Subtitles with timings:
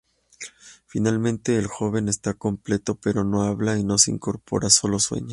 [0.87, 5.29] Finalmente el joven está completo, pero no habla y no se incorpora; solo sueña.